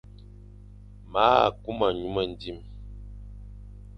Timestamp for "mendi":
2.15-2.51